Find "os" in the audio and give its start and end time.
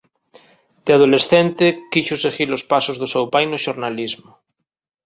2.57-2.65